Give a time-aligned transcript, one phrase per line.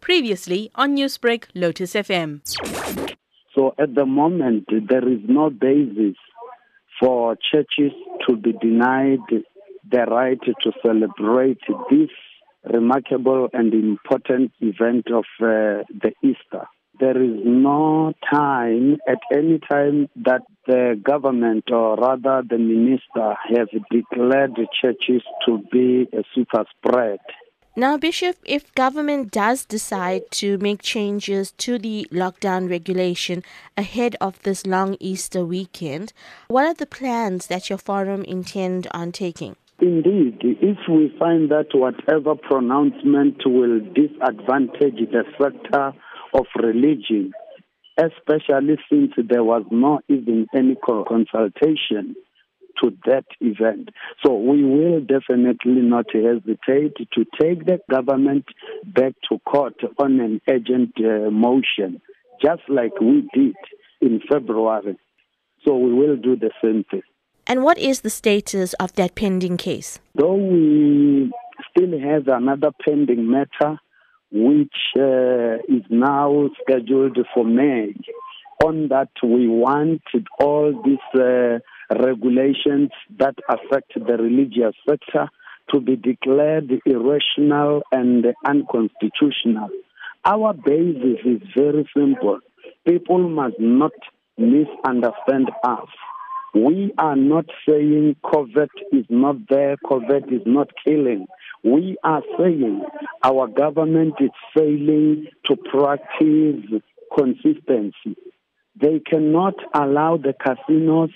[0.00, 2.40] Previously on Newsbreak, Lotus FM.
[3.54, 6.16] So at the moment, there is no basis
[7.00, 7.92] for churches
[8.28, 9.20] to be denied
[9.90, 11.58] the right to celebrate
[11.90, 12.10] this
[12.64, 16.66] remarkable and important event of uh, the Easter.
[17.00, 23.68] There is no time at any time that the government or rather the minister have
[23.90, 27.20] declared churches to be a super spread.
[27.76, 33.44] Now, Bishop, if government does decide to make changes to the lockdown regulation
[33.76, 36.12] ahead of this long Easter weekend,
[36.48, 39.54] what are the plans that your forum intend on taking?
[39.80, 45.92] Indeed, if we find that whatever pronouncement will disadvantage the sector
[46.34, 47.32] of religion,
[47.96, 52.16] especially since there was not even any consultation
[52.82, 53.90] to that event.
[54.24, 58.44] So we will definitely not hesitate to take the government
[58.84, 62.00] back to court on an urgent uh, motion,
[62.42, 63.56] just like we did
[64.00, 64.98] in February.
[65.66, 67.02] So we will do the same thing.
[67.46, 69.98] And what is the status of that pending case?
[70.14, 71.32] Though we
[71.70, 73.78] still have another pending matter,
[74.30, 77.94] which uh, is now scheduled for May.
[78.64, 81.58] On that, we wanted all these uh,
[81.90, 85.28] regulations that affect the religious sector
[85.72, 89.68] to be declared irrational and unconstitutional.
[90.24, 92.40] Our basis is very simple.
[92.86, 93.92] People must not
[94.36, 95.88] misunderstand us.
[96.54, 101.26] We are not saying COVID is not there, COVID is not killing.
[101.62, 102.82] We are saying
[103.22, 106.82] our government is failing to practice
[107.16, 108.16] consistency.
[108.80, 111.10] They cannot allow the casinos,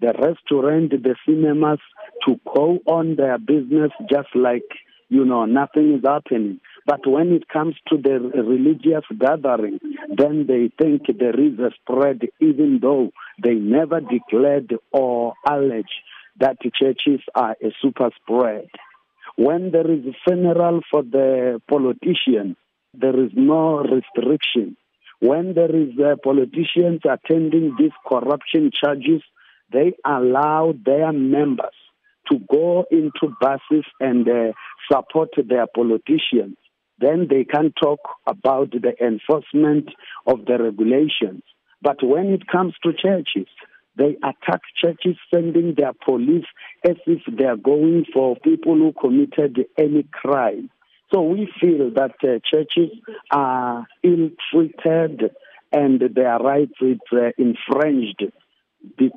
[0.00, 1.78] the restaurant, the cinemas
[2.26, 4.64] to go on their business just like,
[5.08, 6.60] you know, nothing is happening.
[6.86, 9.78] But when it comes to the religious gathering,
[10.16, 13.10] then they think there is a spread, even though
[13.42, 15.90] they never declared or alleged
[16.38, 18.68] that churches are a super spread.
[19.36, 22.56] When there is a funeral for the politician,
[22.94, 24.76] there is no restriction.
[25.20, 29.22] When there is uh, politicians attending these corruption charges,
[29.72, 31.74] they allow their members
[32.30, 34.52] to go into buses and uh,
[34.90, 36.56] support their politicians
[37.00, 39.88] then they can talk about the enforcement
[40.26, 41.42] of the regulations.
[41.82, 43.48] But when it comes to churches,
[43.96, 46.44] they attack churches, sending their police
[46.86, 50.70] as if they are going for people who committed any crime.
[51.12, 52.96] So we feel that uh, churches
[53.30, 55.30] are ill treated
[55.72, 58.24] and their rights are uh, infringed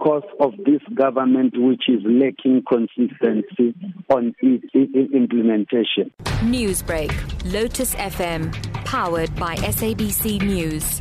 [0.03, 3.74] because of this government which is lacking consistency
[4.09, 4.66] on its
[5.14, 6.12] implementation.
[6.41, 7.12] Newsbreak,
[7.53, 8.53] Lotus FM,
[8.86, 11.00] powered by SABC News.